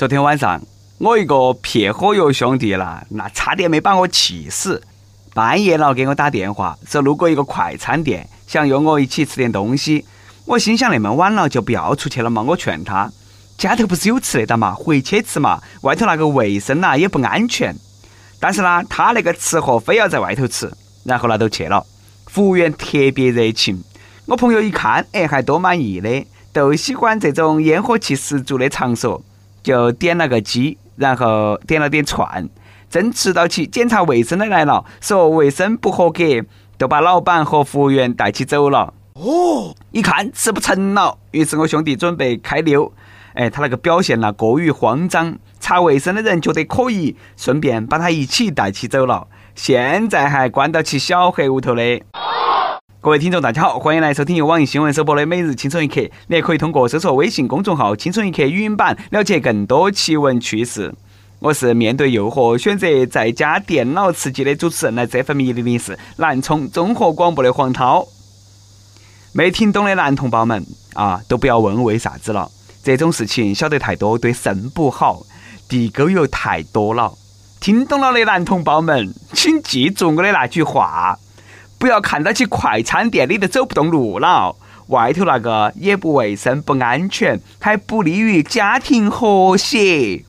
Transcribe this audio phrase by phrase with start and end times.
[0.00, 0.58] 昨天晚上，
[0.96, 4.82] 我一个撇火药兄弟啦，那差点没把我气死。
[5.34, 10.06] 半夜了给我打电话，说路过一个快餐店，想约我一起吃点东西。
[10.46, 12.40] 我心想那么晚了就不要出去了嘛。
[12.40, 13.12] 我劝他，
[13.58, 15.60] 家头不是有吃的的嘛，回去吃嘛。
[15.82, 17.76] 外头那个卫生呐也不安全。
[18.38, 20.72] 但是呢，他那个吃货非要在外头吃，
[21.04, 21.84] 然后呢都去了。
[22.24, 23.84] 服务员特别热情，
[24.24, 29.22] 我朋友一看，哎，还多满意的，都喜欢这种烟火气十足的场所。
[29.62, 32.48] 就点了个鸡，然后点了点串。
[32.88, 36.24] 正吃到起检查卫生的来了，说卫生不合格，
[36.76, 38.92] 就把老板和服务员带起走了。
[39.14, 42.92] 哦，一看吃不成了，于是我兄弟准备开溜。
[43.34, 49.28] 哎，他那个表现呢过于慌张，查卫生的人觉得可疑，顺便把他一起带起走了。
[49.54, 52.02] 现在还关到起小黑屋头的。
[53.02, 56.02] 各位听众，大家好，欢迎来收听由网易新闻首播的《每日轻松一刻》。
[56.26, 60.94] 你也可以通过搜索微信公众号“轻松一刻”语音版了解更多奇闻趣事。
[61.38, 68.06] 我是面对诱惑选择在家电脑吃鸡的主持人，来这份迷离的是南充综合广播的黄涛。
[69.32, 72.50] 没听懂的男同胞们啊，都不要问为啥子了。
[72.84, 75.22] 这种事情晓得太多对肾不好，
[75.70, 77.14] 地沟油太多了。
[77.60, 81.18] 听懂了的男同胞们，请记住我的那句话。
[81.80, 84.54] 不要看到起快餐店里头走不动路了，
[84.88, 90.22] 外头那个也不卫生、不安全，还不利于家庭和谐。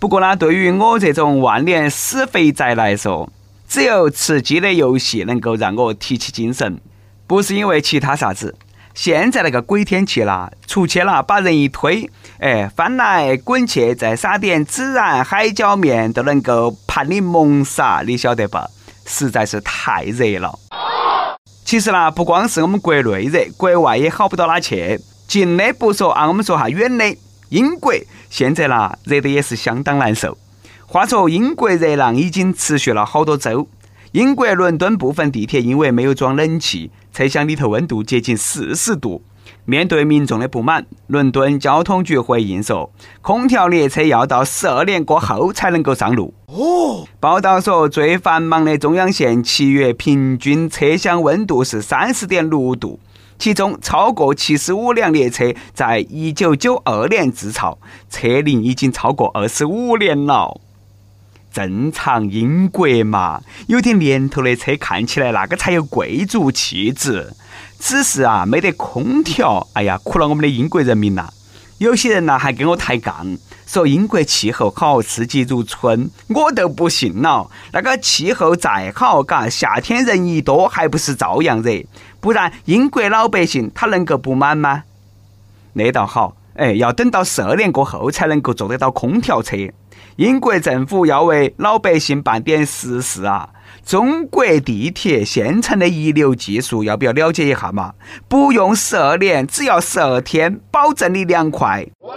[0.00, 3.30] 不过呢，对于我这种万年死肥宅来说，
[3.68, 6.80] 只有吃鸡的游戏能够让我提起精神，
[7.28, 8.56] 不是因为其他啥子。
[8.94, 18.68] 现在那个鬼天气啦，出去了把人一推，哎，翻来滚去，再撒点孜然海椒面，都能够判你蒙傻，你晓得吧？
[19.10, 20.56] 实在是太热了。
[21.64, 25.00] 其实呢，不光是我们国内热，国外也好不到哪去。
[25.26, 27.16] 近的不说啊，我们说下远的，
[27.50, 27.92] 英国
[28.28, 30.38] 现在呢热得也是相当难受。
[30.86, 33.68] 话说英国热浪已经持续了好多周，
[34.12, 39.22] 英国伦敦部分地铁因为没有装冷气，车厢里头温度接近四十度。
[39.70, 42.92] 面对民众的不满，伦敦交通局回应说，
[43.22, 46.34] 空调列车要到十二年过后才能够上路。
[46.46, 52.98] 哦，报道说，最繁忙的中央线七月平均车厢温度是三十点六度，
[53.38, 57.78] 其中超过七十五辆列车在一九九二年制造，
[58.10, 60.60] 车龄已经超过二十五年了。
[61.52, 67.32] 正常英国嘛，有点年头的车看起来那个才有贵族气质。
[67.80, 71.30] 只是啊，没得空调，哎呀，苦了我们的英国人民呐！
[71.78, 77.50] 有些人呢还跟我抬杠，说英国气候好，四季如春，我都不信了。
[77.72, 81.82] 那个气候再好，嘎，夏天人一多，还不是照样热？
[82.20, 84.82] 不然英国老百姓他能够不满吗？
[85.72, 89.56] 那倒好，哎，要等到十二年过后才能够坐得到空调车。
[90.16, 93.48] 英国政府要为老百姓办点实事啊！
[93.84, 97.94] 中国地铁现成的一流技术，要不要了解一下嘛？
[98.28, 101.86] 不用十二年，只要十二天，保证你凉快。
[102.00, 102.14] 哇！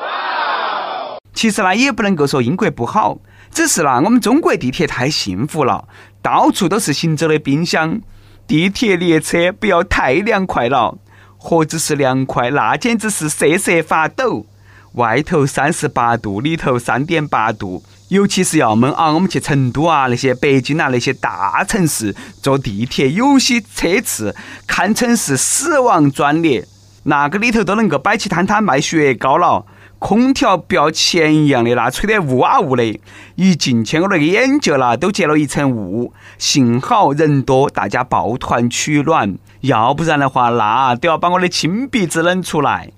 [1.34, 3.20] 其实呢，也不能够说英国不好，
[3.52, 5.88] 只是呢，我们中国地铁太幸福了，
[6.22, 8.02] 到处都是行走的冰箱。
[8.46, 10.98] 地铁列车不要太凉快了，
[11.46, 14.46] 何止是凉快，那简直是瑟瑟发抖。
[14.94, 17.84] 外头三十八度，里头三点八度。
[18.08, 19.12] 尤其是要闷啊！
[19.12, 24.34] 我们去成都啊，那些北京啊，那些大城市坐地铁，有些车次
[24.66, 26.66] 堪称是死亡专列，
[27.04, 29.66] 那个里头都能够摆起摊摊卖雪糕了。
[30.04, 33.00] 空调不要钱一样的，那吹得呜啊呜的。
[33.36, 36.12] 一进去，我那个眼角啦都结了一层雾。
[36.38, 42.92] 幸好人多，大家抱团取暖，要不然的话，那都要把我的亲鼻子冷出来。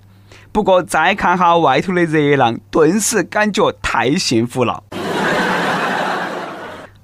[0.52, 4.84] 不过再看哈外头的热浪，顿时感觉太幸福了。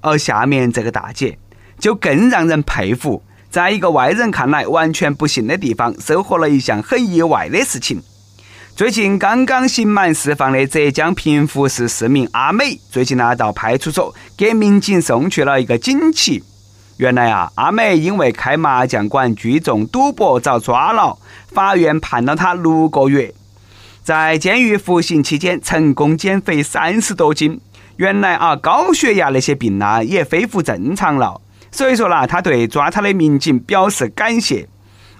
[0.02, 1.38] 而下面这个大姐
[1.78, 8.02] 就更让人佩服，在一个外人看来完全不幸的地方，收获了一项很意外的事情。
[8.74, 16.42] 最近刚刚刑满释放的浙江平湖市市民阿美，最近呢到派出所给民警送去了一个锦旗。
[16.96, 21.18] 原来啊，阿美因为开麻将馆聚众赌博遭抓了，
[21.52, 23.34] 法院判了他六个月，
[24.02, 27.60] 在监狱服刑期间成功减肥三十多斤。
[27.96, 31.38] 原来啊，高血压那些病呢也恢复正常了，
[31.70, 34.66] 所以说呢，他对抓他的民警表示感谢。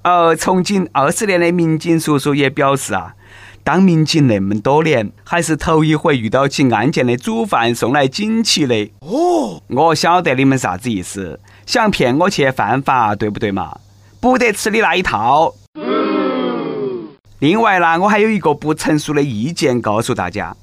[0.00, 3.14] 而从警二十年的民警叔叔也表示啊，
[3.64, 8.90] 当民警那么多年，还是头一回遇到起案件的主犯送来锦旗的。
[9.00, 13.78] 哦，我晓得你们啥子意思，想骗我去犯法，对不对嘛？
[14.20, 15.54] 不得吃你那一套。
[17.38, 20.56] 另外呢，我还有一个不成熟的意见告诉大家：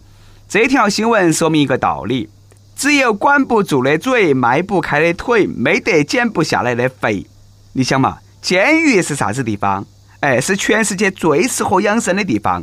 [0.48, 2.30] 这条新闻说明一个道理，
[2.76, 7.26] 只有管不住的嘴，迈不开的腿，没得减不下来的肥。
[7.72, 9.86] 你想嘛，监狱是啥子地方？
[10.20, 12.62] 哎，是全世界最适合养生的地方。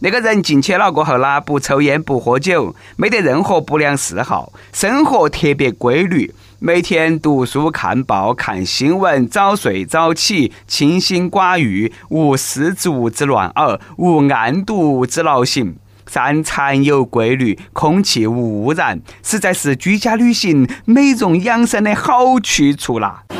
[0.00, 6.34] 那个人进去了过后呢，不抽烟不喝酒，没得任何不良嗜好，生活特别规律。
[6.58, 15.76] 每天读书、看报、看新闻，早睡早起，清心寡欲，无丝竹之乱耳，无案牍之劳形。
[16.06, 23.24] 三餐有规律，空气无污染，实在是居家旅行、美容养生的好去处啦。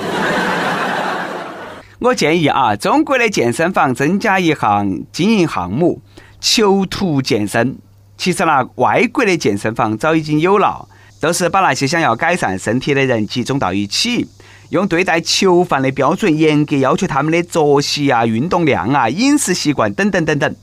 [2.00, 6.00] 我建议啊，中国的健身房增加一项经营项目——
[6.48, 7.76] 囚徒健身。
[8.16, 10.88] 其实呢，外国的健身房早已经有了。
[11.18, 14.28] 都是把那些想要改善身体的人集中到一起，
[14.68, 20.54] 用对待囚犯的标准严格要求他们的作息啊、运动量啊、饮食习惯等等等等。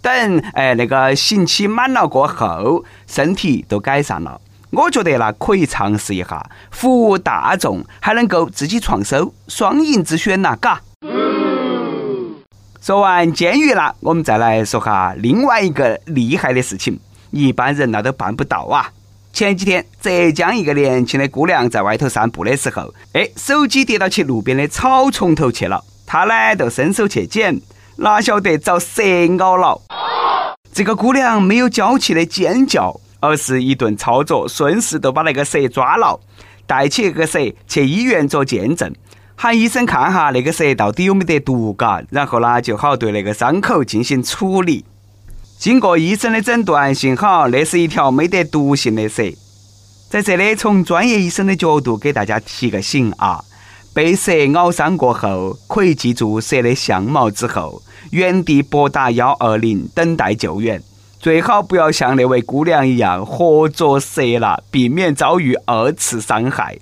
[0.00, 4.40] 等哎，那个刑期满了过后，身体都改善了，
[4.70, 10.80] 我觉得那可以尝试一下，服务大众还能够自己创收，双赢之选呐，嘎。
[12.80, 16.98] 说完监狱了，我们再来说下另外一个厉害的事情，
[17.30, 18.90] 一般人那都办不到啊。
[19.34, 25.84] 前几天，浙江一个年轻的姑娘在外头散步的时候，哎，手机跌到起路边的草丛头去了。
[26.06, 27.60] 她呢，就伸手去捡，
[27.96, 29.02] 哪晓得遭蛇
[29.38, 29.78] 咬了。
[30.72, 36.18] 这个姑娘没有娇气的尖叫，而是一顿操作，顺势就把那个蛇抓了，
[36.66, 37.38] 带起那个蛇
[37.68, 38.90] 去医院做见证，
[39.42, 44.84] 喊医生看哈那个蛇到底有没得毒，嘎，然后呢，就好对那个伤口进行处理。
[45.58, 49.22] 经过医生的诊断，幸好那是一条没得毒性的蛇。
[50.10, 53.42] 在这里，从专业医生的角度给大家提个醒啊：
[53.94, 60.82] 被蛇咬伤过后，可以记住蛇的相貌之后，原地拨打幺二零等待救援。
[61.18, 66.78] 最好不要像那位姑娘一样活捉蛇了，避免遭遇二次伤害。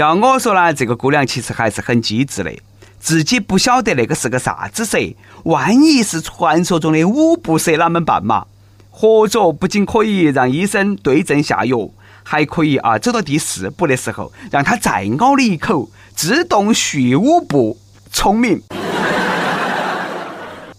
[0.00, 2.50] 要我说呢，这个姑娘其实还是很机智的。
[2.98, 4.96] 自己不晓得那个是个啥子蛇，
[5.44, 8.46] 万一是传说中的五步蛇，啷们办嘛？
[8.88, 11.90] 活着不仅可以让医生对症下药，
[12.22, 17.78] 还可以啊，走到第四步的时候，让他再咬你一口，自动续五步。
[18.10, 18.62] 聪明。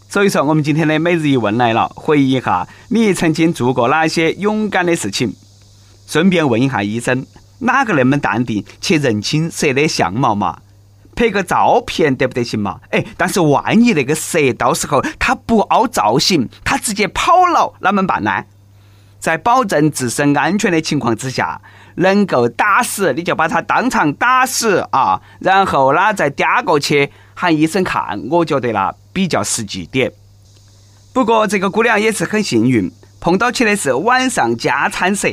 [0.09, 5.31] 所以说，我们今天的每日一问来了，回忆一下你曾经做过哪些勇敢的事情？
[6.07, 7.23] 顺便问一下医生，
[7.61, 10.59] 哪个那么淡定去认清蛇的相貌嘛？
[11.13, 12.79] 拍个照片得不得行嘛？
[12.89, 18.45] 哎，但是万一那个蛇到时候它不凹造型，它直接跑了，啷么办呢？
[19.19, 21.61] 在保证自身安全的情况之下，
[21.95, 30.11] 能够打死你就把它当场打死啊，然后呢再嗲过去喊医生看，我觉得啦比较实际点。
[31.13, 35.27] 不过这个姑娘也是很幸运，碰到起的是晚上加餐蛇。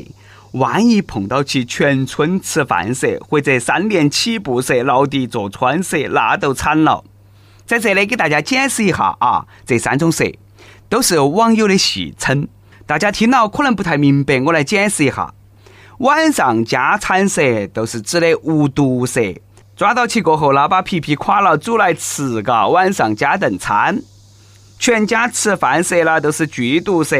[0.52, 7.04] 万一碰到起全村吃饭蛇或者三年起步蛇、牢底坐穿蛇，那都惨了。
[7.66, 10.24] 在这里给大家解释一下啊，这三种蛇
[10.88, 12.48] 都是网友的戏称，
[12.86, 15.34] 大家听了可能不太明白，我来解释一下。
[15.98, 19.20] 晚上加餐蛇都是指的无毒蛇，
[19.76, 24.00] 抓到起过后，那把皮皮垮了煮来吃，嘎，晚上加顿餐。
[24.78, 27.16] 全家吃饭蛇呢都是剧毒蛇，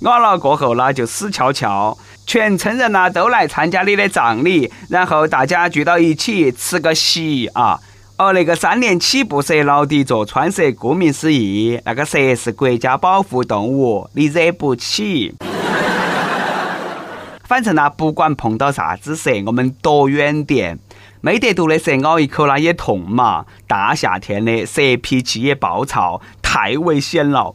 [0.00, 1.96] 咬了过后那就死翘翘。
[2.26, 7.80] 全村人呐都来参加你的葬礼，然后大家聚到一起吃个席啊！
[8.18, 15.34] 而那个三年起步蛇、牢底坐穿蛇，顾名思义，那个蛇是国家保护动物，你惹不起。
[17.48, 20.78] 反正呢，不管碰到啥子蛇，我们躲远点。
[21.20, 23.46] 没得毒的蛇咬一口那也痛嘛。
[23.66, 27.54] 大夏天的，蛇脾气也暴躁，太危险了。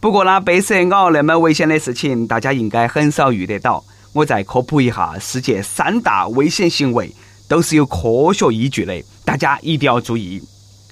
[0.00, 3.84] 不过呢，被蛇咬那么危险的事情，大家应该很少遇得到。
[4.14, 7.14] 我再科普一下，世界三大危险行为
[7.46, 10.42] 都是有科学依据的，大家一定要注意。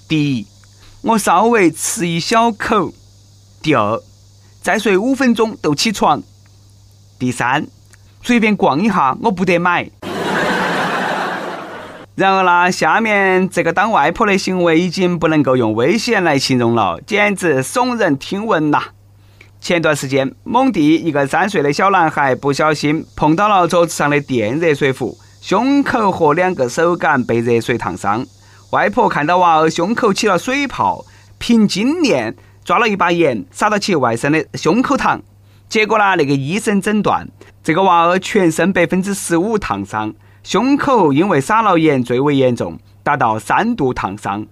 [0.07, 0.45] 第一，
[1.01, 2.93] 我稍微吃一小口；
[3.63, 3.99] 第二，
[4.61, 6.21] 再睡五分钟就起床；
[7.17, 7.65] 第三，
[8.21, 9.89] 随便逛一下我不得买。
[12.13, 18.83] 然后呢，下面这个当外婆的行为已经不能够用危险来形容了，简直耸人听闻呐！
[19.61, 28.25] 前段时间，某地一个三岁的小男孩不小心碰到了桌子上的电热水壶，胸口和两个手杆被热水烫伤。
[28.71, 31.05] 外婆看到娃儿胸口起了水泡，
[31.37, 35.19] 凭经验抓了一把盐撒到其外甥的胸口膛。
[35.67, 37.27] 结果呢，那个医生诊断
[37.63, 44.47] 这个娃儿全身百分之十五烫伤，胸口因为撒了盐最为严重，达到三度烫伤。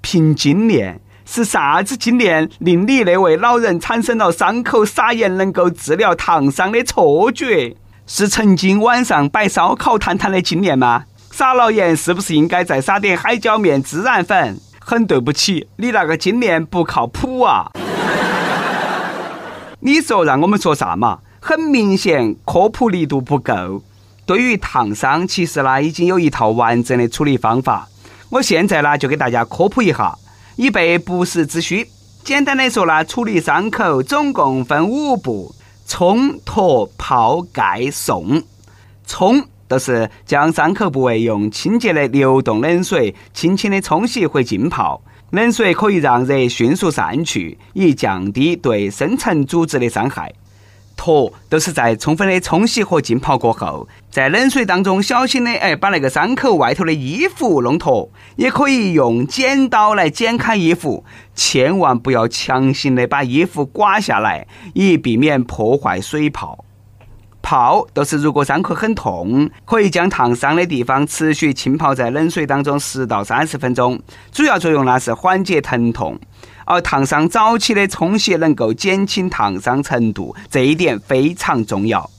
[0.00, 1.00] 凭经验。
[1.28, 7.76] 是啥子经验令你那位老人产生了伤口撒盐能够治疗烫伤的错觉？
[8.06, 11.04] 是曾经晚上摆烧烤摊摊的经验吗？
[11.32, 14.58] 撒了盐是不是应该再撒点海椒面、孜然粉？
[14.78, 17.72] 很对不起，你那个经验不靠谱啊！
[19.80, 21.18] 你说让我们说啥嘛？
[21.40, 23.82] 很明显，科普力度不够。
[24.24, 27.88] 对于烫伤，其实呢已经有一套完整的处理方法。
[28.30, 30.16] 我现在呢就给大家科普一下，
[30.56, 31.86] 以备不时之需。
[32.24, 35.54] 简单来说呢，处理伤口总共分五步：
[35.86, 38.42] 冲、脱、泡、盖、送。
[39.06, 39.42] 冲。
[39.68, 50.32] 就是将伤口部位用清洁的流动冷水轻轻的冲洗或浸泡，冷水可以让热迅速散去，以降低对深层组织的伤害。
[50.96, 66.64] 脱都是在充分的冲洗和浸泡过后，在冷水当中小心的哎把那个伤口外头的衣服弄脱，也可以用剪刀来剪开衣服，千万不要强行的把衣服刮下来，以避免破坏水泡。
[67.42, 74.00] 泡都是，如果伤口很痛，可以将烫伤的地方持续浸泡在冷水当中十到三十分钟，
[74.32, 76.18] 主要作用呢是缓解疼痛。
[76.66, 82.10] 而烫伤早期的冲洗能够减轻烫伤程度，这一点非常重要。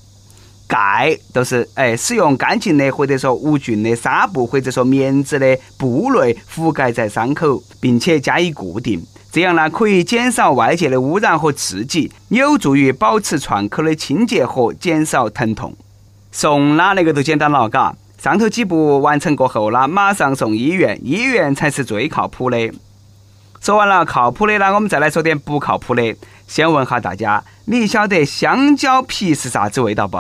[0.67, 9.01] 盖都是哎，使用干净的或者说无菌的纱布或者说棉质的布类覆盖在伤口，并且加以固定。
[9.31, 15.73] 这样呢，可以减少外界的污染和刺激，有助于保持创口的清洁和减少疼痛。
[16.31, 17.95] 送啦，那个都简单了，嘎。
[18.21, 22.57] 上头几步完成过后呢，马上送医院，医院才是最靠谱的。
[23.61, 26.15] 说完了靠谱的呢，我们再来说点不靠谱的。
[26.47, 30.17] 先问下大家，你晓得香蕉皮是啥子味道不？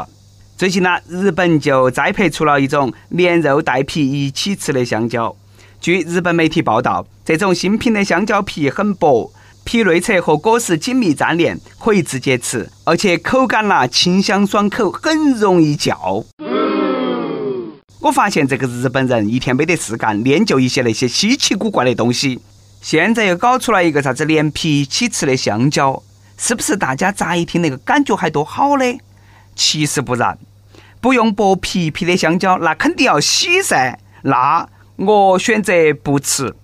[0.57, 5.33] 最近呢，日本就栽培出了一种连肉带皮一起吃的香蕉。
[5.79, 9.31] 据日本媒体报道，这种新品的香蕉皮很薄，
[9.63, 16.25] 皮内侧和果实紧密粘连，可以直接吃，而且口感呐清香爽口，很容易嚼。
[18.01, 22.39] 我发现这个日本人一天没得事干，研究一些那些稀奇古怪的东西。
[22.87, 26.01] 现在又搞出来一个啥子连皮一起吃的香蕉，
[26.37, 28.85] 是不是大家乍一听那个感觉还多好呢？
[29.57, 30.39] 其实不然，
[31.01, 34.69] 不用剥皮皮的香蕉，那肯定要洗噻，那。
[34.95, 36.55] 我选择不吃。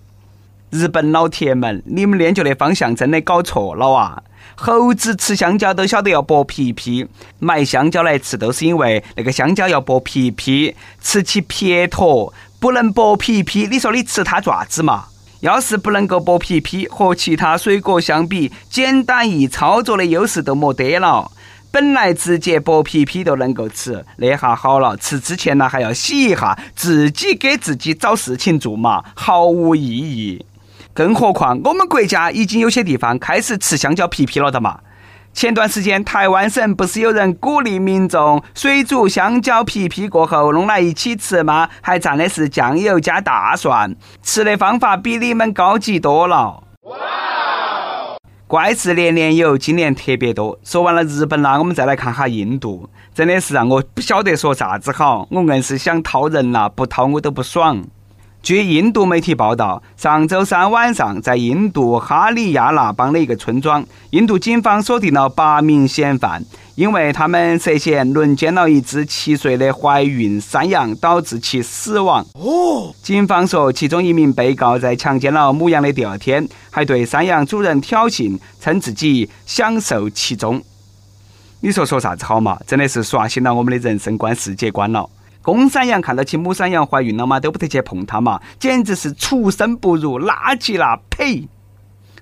[0.70, 4.24] 日本老铁们，你们研究的方向真的搞错了啊！
[4.56, 7.06] 猴子吃香蕉都晓得要剥皮皮，
[7.40, 13.68] 买香蕉来吃都是因为那个香蕉要剥皮皮，吃起撇脱，不能剥皮皮。
[13.70, 15.08] 你说你吃它爪子嘛？
[15.44, 21.30] 要是不能够剥皮皮，和其他水果相比，简单易操作的优势都没得了。
[21.70, 30.46] 本来直接剥皮皮都能够吃，那下好了，吃之前呢还要洗一下，自己给自己找事情做嘛，毫无意义。
[30.94, 34.80] 更何况我们国家已经有些地方开始吃香蕉皮皮了的嘛。
[35.34, 41.68] 前段时间台湾省不是有人鼓励民众水煮香蕉皮皮过后弄来一起吃吗？
[41.82, 46.64] 还蘸的是酱油加大蒜，吃的方法比你们高级多了。
[48.46, 50.60] 怪事年年有，今年特别多。
[50.64, 55.28] 说完了日本啦，我们再来看哈印度，真的是让我不晓得说啥子好。
[55.32, 57.84] 我硬是想掏人啦，不掏我都不爽。
[58.44, 66.44] 据印度媒体报道，上周三晚上，在印度哈里亚纳邦的一个村庄，印度警方锁定了八名嫌犯，
[66.76, 72.26] 因为他们涉嫌轮奸了一只七岁的怀孕山羊，导致其死亡。
[72.34, 80.62] 哦，警方说，其中一名被告在强奸了母羊的第二天，还对山羊主人挑衅，称自己享受其中。
[81.62, 82.60] 你说说啥子好嘛？
[82.68, 85.10] 真的是刷新了我们的人生观、世界观了。
[85.44, 90.98] 公山羊看到起母山羊怀孕了嘛，都不得去碰它嘛，简直是畜生不如，垃圾啦！
[91.10, 91.48] 呸！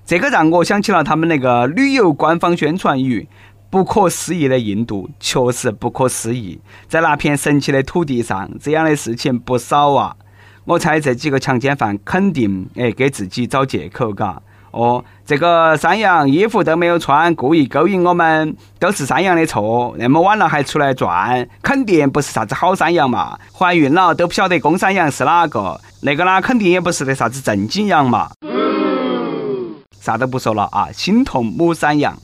[0.04, 3.28] 这个让我想起了他们那个旅游官方宣传语
[3.70, 10.16] ：“不可思议的印度，确实不可思议。”在那片神奇的土地上，这样的事情不少啊！
[10.64, 14.42] 我猜这几个强奸犯肯定哎给自己找借口，嘎。
[14.72, 19.94] 哦，这个山羊衣服都没有穿，故意勾引我们，都是山羊的错。
[19.98, 23.38] 那么晚了还出来转，肯定不是啥子好山羊嘛。
[23.52, 28.30] 怀孕了都不晓得公山羊是哪个，那个呢肯定也不是的啥子正经羊嘛。
[30.00, 32.16] 啥都不说了啊，心痛母山羊。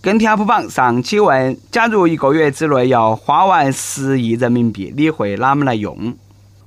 [0.00, 6.14] 跟帖不榜上期问：假如一个月之内要花完十亿人民币，你会哪么来用？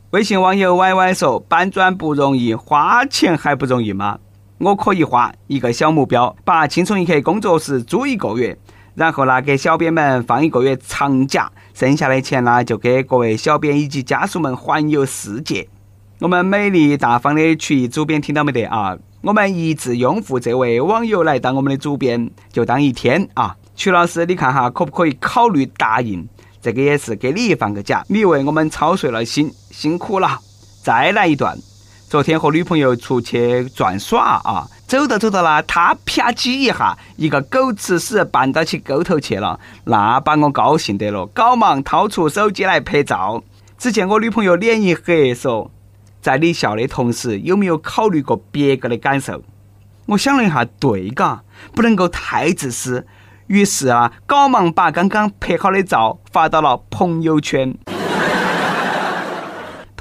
[0.09, 4.19] 微信网友 Y Y 说：搬砖不容易，花钱还不容易吗？
[4.63, 8.55] 我可以画一个小目标，把轻松一刻工作室租一个月，
[8.93, 15.67] 然后呢给小编们放一个月长假，剩下的钱呢就给各位小编以及家属们环游世界。
[16.19, 18.95] 我们美丽大方的曲艺主编听到没得啊？
[19.23, 23.55] 我们一致拥护这位网友来当我们的主编，就当一天啊。
[23.75, 26.23] 曲老师，你看哈，可不可以考虑答应？
[26.61, 30.37] 这个也是给你放个假，你为我们操碎了心，辛苦了。
[30.83, 31.57] 再来一段。
[32.11, 43.41] 昨天和女朋友出去转耍啊，走到走到啦，他啪叽一下，一个狗吃屎绊到起沟头去了，那把我高兴得了，赶忙掏出手机来拍照。
[43.77, 45.71] 只见我女朋友脸一黑，说
[46.21, 49.41] ：“在你笑的同时，有没有考虑过别个的感受？”
[50.07, 53.07] 我想了一下，对嘎，不能够太自私。
[53.47, 57.73] 于是啊，赶忙把刚刚拍好的照发到了朋友圈。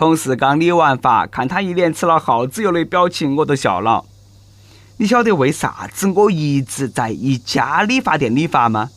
[0.00, 4.02] 同事刚理完发，看他一脸吃了耗子油的表情，我都笑了。
[4.97, 8.88] 你晓得为啥子我一直在一家理发店理发吗？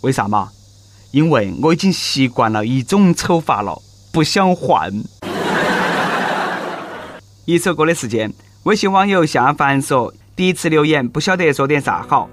[0.00, 0.48] 为啥嘛？
[1.12, 3.80] 因为我已经习惯了一种丑发了，
[4.12, 4.92] 不想换。
[7.46, 12.28] 一首歌的时间，微信网友下凡说：“第一次留言，不晓得说点啥好。”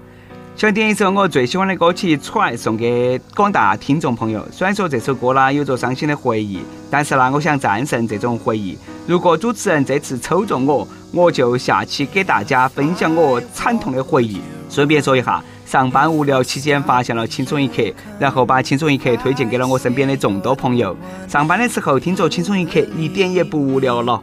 [0.54, 4.46] 想点一首我最喜欢的歌曲出来送给广大听众朋友。
[4.52, 8.78] 虽然说这首歌呢有着伤心的回忆，但是呢，我想战胜这种回忆。
[9.06, 14.40] 如果主持人这次抽中我，我就下期给大家分享我惨痛的回忆。
[14.68, 17.82] 顺便说一下，上班无聊期间发现了轻松一刻，
[18.20, 20.94] 然后把轻松一刻推荐给了我身边的众多朋友。
[21.26, 24.22] 上班的时候听着轻松一刻，一点也不无聊了。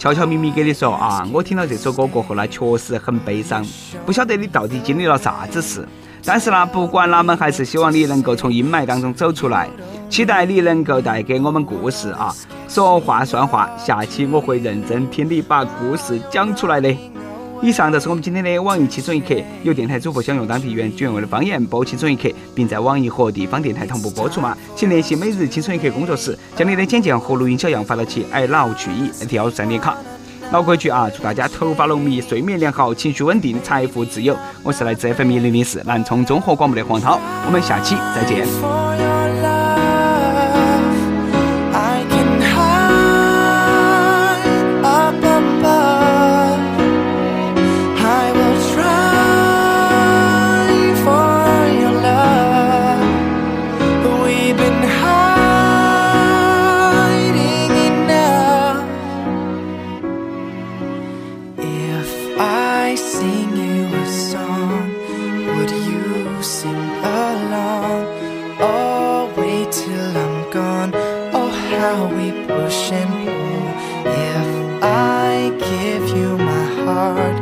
[0.00, 3.62] 悄悄咪咪给你说啊，我听到这首歌过后呢，确实很悲伤，
[4.06, 5.86] 不晓得你到底经历了啥子事。
[6.24, 9.68] 但是呢，不管哪们，还是希望你能够从阴霾当中走出来，
[10.08, 12.34] 期待你能够带给我们故事啊。
[12.66, 16.96] 说话算话，下期我会认真听你把故事讲出来的。
[17.62, 24.56] 以上就是我们今天的网易轻松一刻，有电台主播想用当地原汁原味的方言播轻松一刻，并在网易和地方电台同步播出吗？
[24.74, 29.94] 请联系每日轻松一刻工作室，将你的简介和录音小样发到其 i love 曲艺幺三点卡。
[30.52, 34.34] 老规矩啊，祝大家头发浓密，睡眠良好，情绪稳定，财富自由。
[34.62, 38.99] 我是来自 FM 一零零四南充综合广播的黄涛，我们下期再见。
[71.80, 73.64] how we push and pull.
[74.32, 74.48] If
[74.82, 77.36] I give you my heart,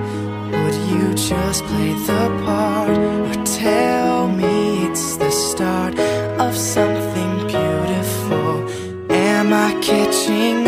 [0.57, 2.96] would you just play the part?
[3.29, 5.98] Or tell me it's the start
[6.38, 8.51] of something beautiful?
[9.11, 10.68] Am I catching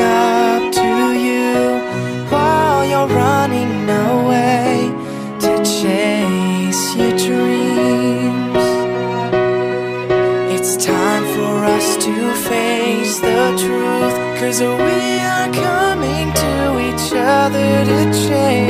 [14.40, 18.69] Cause we are coming to each other to change.